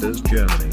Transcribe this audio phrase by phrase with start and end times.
[0.00, 0.70] Masters Germany.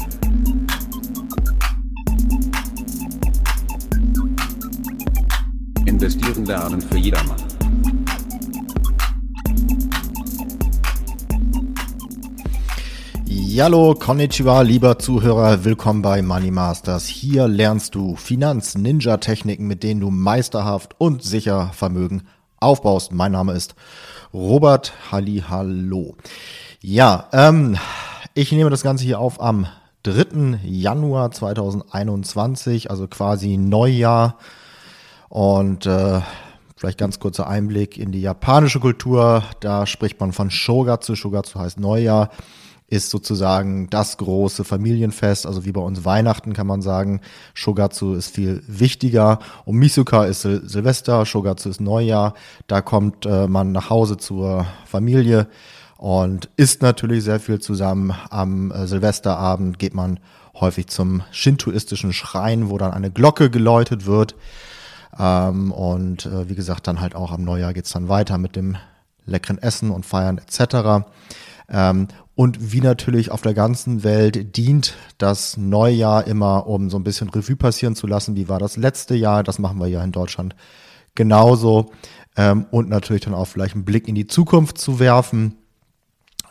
[5.84, 7.36] Investieren lernen für jedermann.
[13.58, 17.06] Hallo, konnichiwa, lieber Zuhörer, willkommen bei Money Masters.
[17.06, 22.22] Hier lernst du Finanz-Ninja-Techniken, mit denen du meisterhaft und sicher Vermögen
[22.60, 23.12] aufbaust.
[23.12, 23.74] Mein Name ist
[24.32, 26.16] Robert Halli, hallo.
[26.80, 27.76] Ja, ähm,
[28.34, 29.66] ich nehme das Ganze hier auf am
[30.04, 30.60] 3.
[30.64, 34.36] Januar 2021, also quasi Neujahr.
[35.28, 36.20] Und äh,
[36.76, 39.42] vielleicht ganz kurzer Einblick in die japanische Kultur.
[39.60, 41.14] Da spricht man von Shogatsu.
[41.16, 42.30] Shogatsu heißt Neujahr
[42.90, 47.20] ist sozusagen das große Familienfest, also wie bei uns Weihnachten kann man sagen.
[47.52, 52.32] Shogatsu ist viel wichtiger und Misuka ist Sil Silvester, Shogatsu ist Neujahr.
[52.66, 55.48] Da kommt äh, man nach Hause zur Familie
[55.98, 58.14] und isst natürlich sehr viel zusammen.
[58.30, 60.20] Am äh, Silvesterabend geht man
[60.54, 64.36] häufig zum shintoistischen Schrein, wo dann eine Glocke geläutet wird.
[65.18, 68.76] Ähm, und äh, wie gesagt, dann halt auch am Neujahr geht's dann weiter mit dem
[69.26, 71.04] leckeren Essen und Feiern etc.
[71.68, 77.04] Ähm, und wie natürlich auf der ganzen Welt dient das Neujahr immer, um so ein
[77.04, 78.36] bisschen Revue passieren zu lassen.
[78.36, 79.42] Wie war das letzte Jahr?
[79.42, 80.54] Das machen wir ja in Deutschland
[81.16, 81.90] genauso.
[82.36, 85.56] Ähm, und natürlich dann auch vielleicht einen Blick in die Zukunft zu werfen.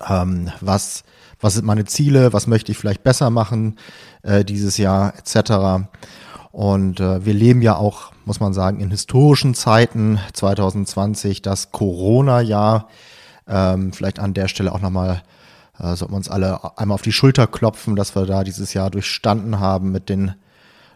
[0.08, 1.04] Ähm, was,
[1.40, 2.34] was sind meine Ziele?
[2.34, 3.78] Was möchte ich vielleicht besser machen
[4.24, 5.88] äh, dieses Jahr etc.
[6.52, 12.88] Und äh, wir leben ja auch, muss man sagen, in historischen Zeiten 2020, das Corona-Jahr.
[13.48, 15.22] Ähm, vielleicht an der Stelle auch nochmal
[15.80, 18.90] äh, sollten wir uns alle einmal auf die Schulter klopfen, dass wir da dieses Jahr
[18.90, 20.34] durchstanden haben mit den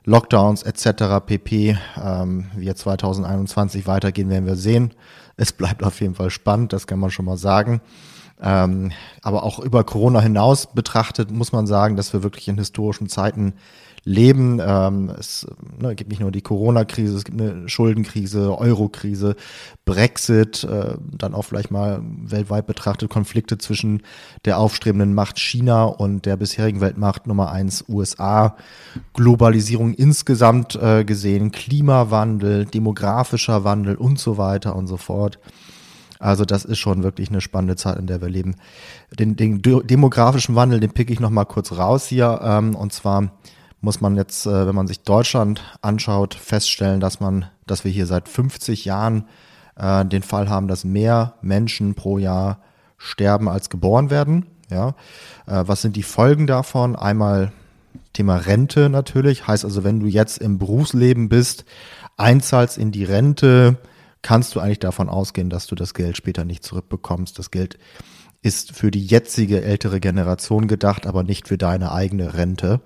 [0.04, 1.24] Lockdowns etc.
[1.26, 1.78] pp.
[2.04, 4.94] Ähm, wie jetzt 2021 weitergehen, werden wir sehen.
[5.38, 7.82] Es bleibt auf jeden Fall spannend, das kann man schon mal sagen.
[8.42, 13.08] Ähm, aber auch über Corona hinaus betrachtet muss man sagen, dass wir wirklich in historischen
[13.08, 13.54] Zeiten
[14.04, 14.60] leben.
[14.66, 15.46] Ähm, es
[15.80, 19.36] ne, gibt nicht nur die Corona-Krise, es gibt eine Schuldenkrise, Euro-Krise,
[19.86, 24.02] Brexit, äh, dann auch vielleicht mal weltweit betrachtet Konflikte zwischen
[24.46, 28.56] der aufstrebenden Macht China und der bisherigen Weltmacht Nummer eins USA,
[29.14, 35.40] Globalisierung insgesamt äh, gesehen, Klimawandel, demografischer Wandel und so weiter und so fort.
[36.22, 38.56] Also das ist schon wirklich eine spannende Zeit, in der wir leben.
[39.18, 42.40] Den, den demografischen Wandel, den pick ich noch mal kurz raus hier.
[42.44, 43.32] Ähm, und zwar
[43.82, 48.06] muss man jetzt, äh, wenn man sich Deutschland anschaut, feststellen, dass man, dass wir hier
[48.06, 49.26] seit 50 Jahren
[49.76, 52.60] äh, den Fall haben, dass mehr Menschen pro Jahr
[52.98, 54.46] sterben als geboren werden.
[54.70, 54.90] Ja,
[55.48, 56.96] äh, was sind die Folgen davon?
[56.96, 57.52] Einmal
[58.14, 61.66] Thema Rente natürlich, heißt also, wenn du jetzt im Berufsleben bist,
[62.16, 63.78] einzahlst in die Rente,
[64.22, 67.38] kannst du eigentlich davon ausgehen, dass du das Geld später nicht zurückbekommst.
[67.40, 67.78] Das Geld
[68.42, 72.82] ist für die jetzige ältere Generation gedacht, aber nicht für deine eigene Rente.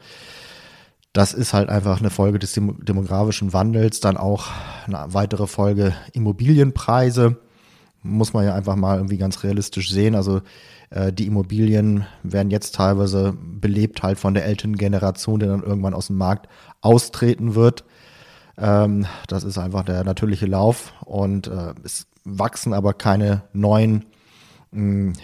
[1.13, 4.01] Das ist halt einfach eine Folge des demografischen Wandels.
[4.01, 4.47] Dann auch
[4.85, 7.37] eine weitere Folge Immobilienpreise.
[8.03, 10.13] Muss man ja einfach mal irgendwie ganz realistisch sehen.
[10.13, 10.41] Also
[10.89, 15.93] äh, die Immobilien werden jetzt teilweise belebt halt von der älteren Generation, die dann irgendwann
[15.93, 16.49] aus dem Markt
[16.81, 17.85] austreten wird.
[18.57, 24.05] Ähm, das ist einfach der natürliche Lauf und äh, es wachsen aber keine neuen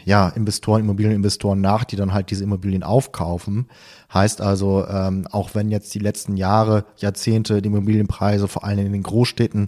[0.06, 3.68] ja, Investoren, Immobilieninvestoren nach, die dann halt diese Immobilien aufkaufen.
[4.14, 8.94] Heißt also, ähm, auch wenn jetzt die letzten Jahre, Jahrzehnte die Immobilienpreise vor allem in
[8.94, 9.68] den Großstädten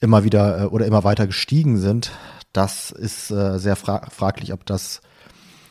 [0.00, 2.12] immer wieder äh, oder immer weiter gestiegen sind,
[2.52, 5.00] das ist äh, sehr fra fraglich, ob das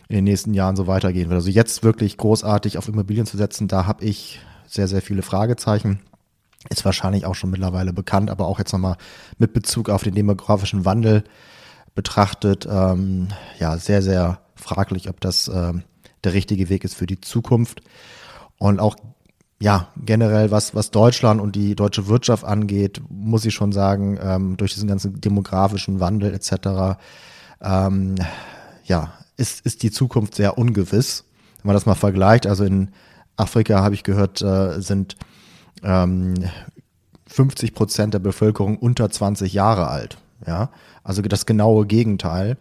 [0.08, 1.38] in den nächsten Jahren so weitergehen wird.
[1.38, 6.00] Also jetzt wirklich großartig auf Immobilien zu setzen, da habe ich sehr, sehr viele Fragezeichen.
[6.68, 8.98] Ist wahrscheinlich auch schon mittlerweile bekannt, aber auch jetzt nochmal
[9.38, 11.24] mit Bezug auf den demografischen Wandel
[11.96, 15.84] betrachtet, ähm, ja, sehr, sehr fraglich, ob das ähm,
[16.24, 17.82] der richtige Weg ist für die Zukunft.
[18.58, 18.98] Und auch
[19.62, 24.58] ja, generell, was, was Deutschland und die deutsche Wirtschaft angeht, muss ich schon sagen, ähm,
[24.58, 26.98] durch diesen ganzen demografischen Wandel etc.,
[27.62, 28.16] ähm,
[28.86, 31.26] ja, ist, ist die Zukunft sehr ungewiss.
[31.58, 32.92] Wenn man das mal vergleicht, also in
[33.36, 35.18] Afrika habe ich gehört, äh, sind
[35.84, 36.36] ähm,
[37.28, 40.18] 50 Prozent der Bevölkerung unter 20 Jahre alt.
[40.46, 40.70] Ja,
[41.04, 42.58] also das genaue Gegenteil.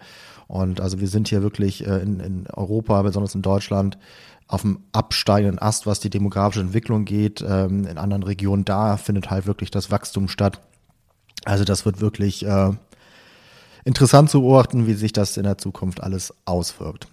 [0.47, 3.99] Und also wir sind hier wirklich äh, in, in Europa, besonders in Deutschland,
[4.49, 7.44] auf dem absteigenden Ast, was die demografische Entwicklung geht.
[7.47, 10.61] Ähm, in anderen Regionen da findet halt wirklich das Wachstum statt.
[11.44, 12.70] Also das wird wirklich äh,
[13.85, 17.09] interessant zu beobachten, wie sich das in der Zukunft alles auswirkt.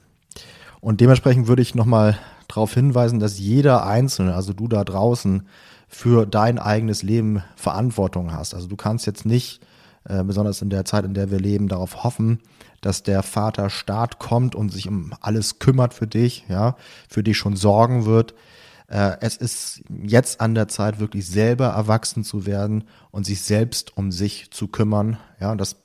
[0.80, 2.18] Und dementsprechend würde ich nochmal
[2.48, 5.48] darauf hinweisen, dass jeder Einzelne, also du da draußen,
[5.88, 8.54] für dein eigenes Leben Verantwortung hast.
[8.54, 9.62] Also du kannst jetzt nicht
[10.08, 12.40] äh, besonders in der Zeit, in der wir leben, darauf hoffen,
[12.82, 16.76] dass der Vater Staat kommt und sich um alles kümmert für dich, ja,
[17.10, 18.36] für dich schon sorgen wird.
[18.88, 23.98] Äh, es ist jetzt an der Zeit, wirklich selber erwachsen zu werden und sich selbst
[23.98, 25.18] um sich zu kümmern.
[25.40, 25.78] Ja, das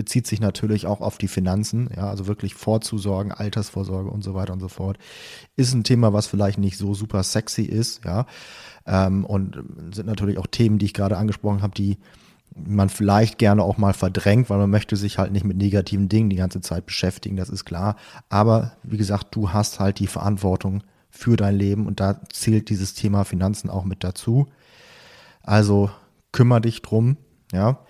[0.00, 4.54] bezieht sich natürlich auch auf die Finanzen, ja, also wirklich vorzusorgen, Altersvorsorge und so weiter
[4.54, 4.96] und so fort.
[5.56, 8.24] Ist ein Thema, was vielleicht nicht so super sexy ist, ja.
[8.86, 9.62] Ähm, und
[9.92, 11.98] sind natürlich auch Themen, die ich gerade angesprochen habe, die
[12.56, 16.30] man vielleicht gerne auch mal verdrängt, weil man möchte sich halt nicht mit negativen Dingen
[16.30, 17.96] die ganze Zeit beschäftigen, das ist klar.
[18.30, 22.94] Aber wie gesagt, du hast halt die Verantwortung für dein Leben und da zählt dieses
[22.94, 24.46] Thema Finanzen auch mit dazu.
[25.42, 25.90] Also
[26.32, 27.18] kümmere dich drum,
[27.52, 27.80] ja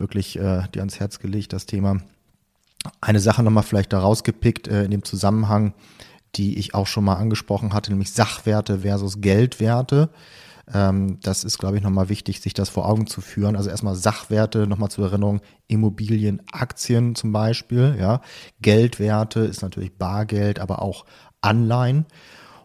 [0.00, 2.00] wirklich äh, dir ans Herz gelegt, das Thema.
[3.00, 5.74] Eine Sache nochmal vielleicht da rausgepickt äh, in dem Zusammenhang,
[6.34, 10.10] die ich auch schon mal angesprochen hatte, nämlich Sachwerte versus Geldwerte.
[10.72, 13.56] Ähm, das ist, glaube ich, nochmal wichtig, sich das vor Augen zu führen.
[13.56, 18.20] Also erstmal Sachwerte, nochmal zur Erinnerung, Immobilien, Aktien zum Beispiel, ja.
[18.60, 21.04] Geldwerte ist natürlich Bargeld, aber auch
[21.40, 22.06] Anleihen.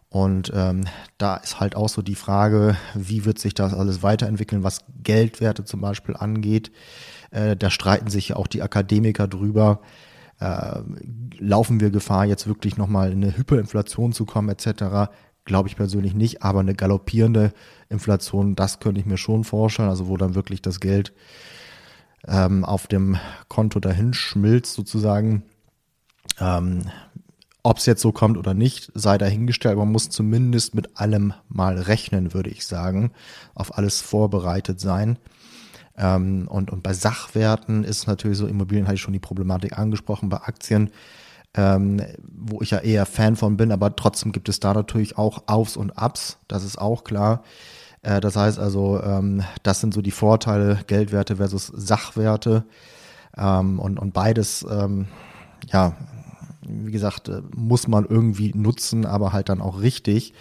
[0.09, 0.85] Und ähm,
[1.17, 5.65] da ist halt auch so die Frage, wie wird sich das alles weiterentwickeln, was Geldwerte
[5.65, 6.71] zum Beispiel angeht.
[7.35, 9.81] Äh, da streiten sich auch die Akademiker drüber.
[10.39, 10.79] Äh,
[11.37, 15.11] laufen wir Gefahr, jetzt wirklich nochmal in eine Hyperinflation zu kommen, etc.
[15.43, 17.53] Glaube ich persönlich nicht, aber eine galoppierende
[17.89, 21.13] Inflation, das könnte ich mir schon vorstellen, also wo dann wirklich das Geld
[22.25, 23.17] ähm, auf dem
[23.49, 25.43] Konto dahin schmilzt sozusagen.
[26.39, 26.83] Ähm,
[27.63, 29.77] ob es jetzt so kommt oder nicht, sei dahingestellt.
[29.77, 33.11] Man muss zumindest mit allem mal rechnen, würde ich sagen.
[33.55, 35.17] Auf alles vorbereitet sein.
[35.97, 40.29] Ähm, und, und bei Sachwerten ist natürlich so, Immobilien hatte ich schon die Problematik angesprochen,
[40.29, 40.89] bei Aktien,
[41.53, 45.43] ähm, wo ich ja eher Fan von bin, aber trotzdem gibt es da natürlich auch
[45.47, 47.43] Aufs und Ups, das ist auch klar.
[48.01, 52.65] Äh, das heißt also, ähm, das sind so die Vorteile, Geldwerte versus Sachwerte.
[53.37, 55.07] Ähm, und, und beides, ähm,
[55.71, 55.93] ja,
[56.67, 60.33] wie gesagt, äh, muss man irgendwie nutzen, aber halt dann auch richtig.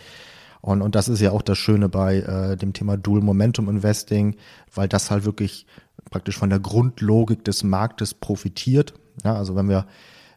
[0.64, 4.36] Und, und das ist ja auch das Schöne bei äh, dem Thema Dual Momentum Investing,
[4.74, 5.66] weil das halt wirklich
[6.10, 8.94] praktisch von der Grundlogik des Marktes profitiert.
[9.24, 9.84] Ja, also wenn wir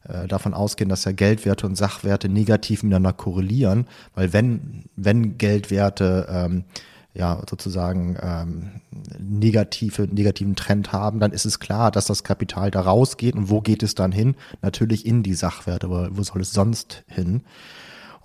[0.04, 6.28] äh, davon ausgehen, dass ja Geldwerte und Sachwerte negativ miteinander korrelieren, weil wenn, wenn Geldwerte
[6.30, 6.66] ähm,
[7.14, 8.82] ja sozusagen ähm,
[9.18, 13.36] negative, negativen Trend haben, dann ist es klar, dass das Kapital da rausgeht.
[13.36, 14.36] Und wo geht es dann hin?
[14.62, 17.44] Natürlich in die Sachwerte, aber wo soll es sonst hin?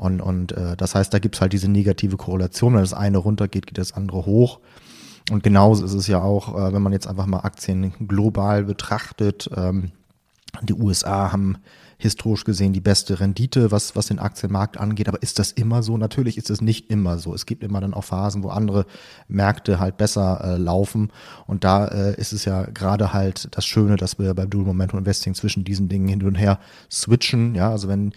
[0.03, 2.75] Und, und äh, das heißt, da gibt's halt diese negative Korrelation.
[2.75, 4.59] Wenn das eine runtergeht, geht das andere hoch.
[5.31, 9.49] Und genauso ist es ja auch, äh, wenn man jetzt einfach mal Aktien global betrachtet.
[9.57, 9.93] Ähm,
[10.61, 11.59] die USA haben
[11.99, 15.09] historisch gesehen die beste Rendite, was, was den Aktienmarkt angeht.
[15.09, 15.97] Aber ist das immer so?
[15.97, 17.33] Natürlich ist es nicht immer so.
[17.33, 18.87] Es gibt immer dann auch Phasen, wo andere
[19.29, 21.13] Märkte halt besser äh, laufen.
[21.47, 24.99] Und da äh, ist es ja gerade halt das Schöne, dass wir beim Dual Momentum
[24.99, 26.59] Investing zwischen diesen Dingen hin und her
[26.91, 27.55] switchen.
[27.55, 28.13] Ja, also wenn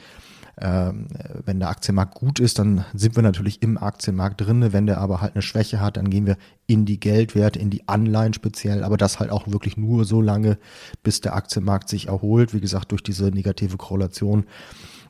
[0.58, 4.72] wenn der Aktienmarkt gut ist, dann sind wir natürlich im Aktienmarkt drin.
[4.72, 7.88] Wenn der aber halt eine Schwäche hat, dann gehen wir in die Geldwerte, in die
[7.88, 10.58] Anleihen speziell, aber das halt auch wirklich nur so lange,
[11.04, 12.54] bis der Aktienmarkt sich erholt.
[12.54, 14.46] Wie gesagt, durch diese negative Korrelation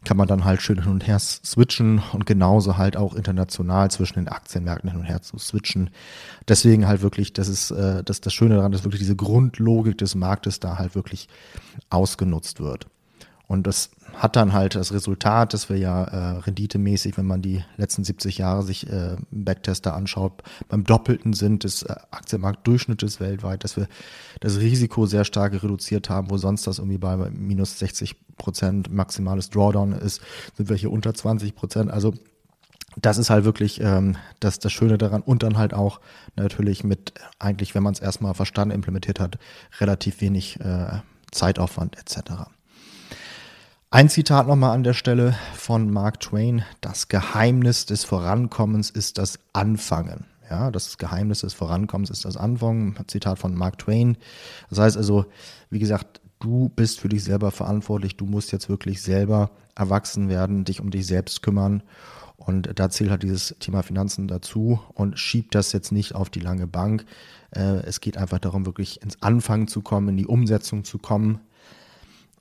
[0.04, 4.16] kann man dann halt schön hin und her switchen und genauso halt auch international zwischen
[4.16, 5.90] den Aktienmärkten hin und her zu switchen.
[6.48, 10.16] Deswegen halt wirklich, das ist äh, das, das Schöne daran, dass wirklich diese Grundlogik des
[10.16, 11.28] Marktes da halt wirklich
[11.90, 12.88] ausgenutzt wird.
[13.48, 17.64] Und das hat dann halt das Resultat, dass wir ja äh, renditemäßig, wenn man die
[17.78, 23.78] letzten 70 Jahre sich äh, Backtester anschaut, beim Doppelten sind des äh, Aktienmarktdurchschnittes weltweit, dass
[23.78, 23.88] wir
[24.40, 29.50] das Risiko sehr stark reduziert haben, wo sonst das irgendwie bei minus 60 Prozent maximales
[29.50, 30.22] Drawdown ist,
[30.56, 31.92] sind wir hier unter 20 Prozent.
[31.92, 32.14] Also
[33.02, 36.00] das ist halt wirklich ähm, das, das Schöne daran und dann halt auch
[36.36, 39.38] natürlich mit eigentlich, wenn man es erstmal verstanden implementiert hat,
[39.80, 41.00] relativ wenig äh,
[41.32, 42.50] Zeitaufwand etc.
[43.96, 46.66] Ein Zitat nochmal an der Stelle von Mark Twain.
[46.82, 50.26] Das Geheimnis des Vorankommens ist das Anfangen.
[50.50, 52.98] Ja, das Geheimnis des Vorankommens ist das Anfangen.
[53.08, 54.18] Zitat von Mark Twain.
[54.70, 55.28] Das heißt also,
[55.70, 58.18] wie gesagt, du bist für dich selber verantwortlich.
[58.18, 61.82] Du musst jetzt wirklich selber erwachsen werden, dich um dich selbst kümmern.
[62.36, 66.42] Und da zählt halt dieses Thema Finanzen dazu und schiebt das jetzt nicht auf die
[66.42, 67.06] lange Bank.
[67.52, 71.40] Äh, es geht einfach darum, wirklich ins Anfangen zu kommen, in die Umsetzung zu kommen.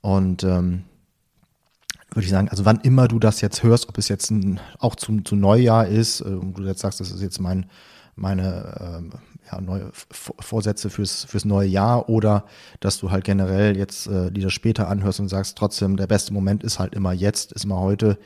[0.01, 0.83] Und ähm,
[2.15, 4.95] würde ich sagen, also wann immer du das jetzt hörst, ob es jetzt ein, auch
[4.95, 7.65] zum, zu Neujahr ist, äh, und du jetzt sagst, das ist jetzt mein,
[8.15, 12.45] meine äh, ja, neue Vorsätze fürs, fürs neue Jahr oder
[12.79, 16.33] dass du halt generell jetzt äh, die das später anhörst und sagst, trotzdem, der beste
[16.33, 18.17] Moment ist halt immer jetzt, ist immer heute,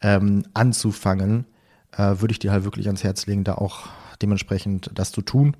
[0.00, 1.46] ähm, anzufangen,
[1.92, 3.86] äh, würde ich dir halt wirklich ans Herz legen, da auch
[4.20, 5.56] dementsprechend das zu tun.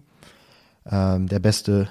[0.90, 1.88] Ähm, der beste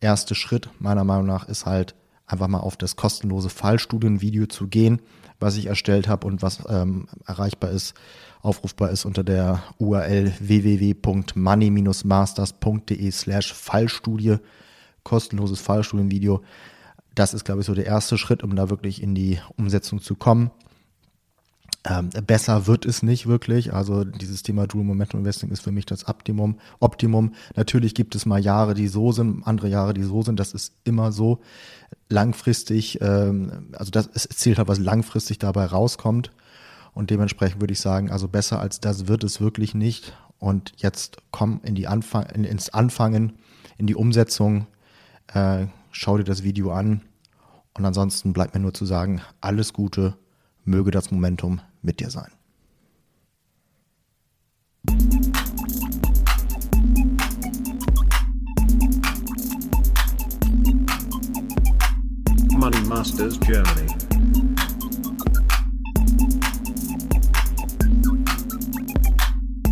[0.00, 1.94] erste Schritt meiner Meinung nach ist halt
[2.26, 5.00] einfach mal auf das kostenlose Fallstudienvideo zu gehen,
[5.40, 7.94] was ich erstellt habe und was ähm, erreichbar ist,
[8.40, 14.36] aufrufbar ist unter der URL www.money-masters.de slash Fallstudie,
[15.02, 16.40] kostenloses Fallstudienvideo.
[17.14, 20.16] Das ist, glaube ich, so der erste Schritt, um da wirklich in die Umsetzung zu
[20.16, 20.50] kommen.
[21.86, 23.74] Ähm, besser wird es nicht wirklich.
[23.74, 26.58] Also dieses Thema Dual Momentum Investing ist für mich das Optimum.
[26.80, 27.34] Optimum.
[27.56, 30.40] Natürlich gibt es mal Jahre, die so sind, andere Jahre, die so sind.
[30.40, 31.40] Das ist immer so.
[32.08, 36.30] Langfristig, ähm, also das es zählt halt, was langfristig dabei rauskommt.
[36.94, 40.16] Und dementsprechend würde ich sagen, also besser als das wird es wirklich nicht.
[40.38, 43.34] Und jetzt komm in die Anfang, in, ins Anfangen,
[43.76, 44.66] in die Umsetzung.
[45.26, 47.02] Äh, schau dir das Video an.
[47.74, 50.16] Und ansonsten bleibt mir nur zu sagen, alles Gute,
[50.64, 52.30] möge das Momentum mit dir sein.
[62.56, 63.86] Money Masters Germany.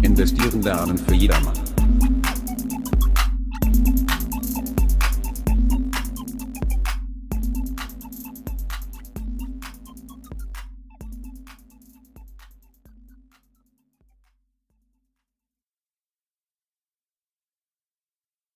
[0.02, 1.71] Investieren lernen für jedermann.